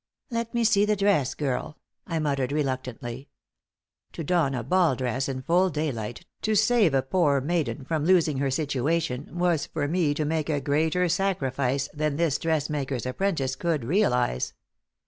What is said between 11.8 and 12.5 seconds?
than this